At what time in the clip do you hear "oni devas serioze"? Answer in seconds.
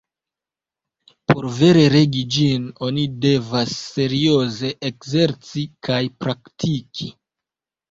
2.87-4.73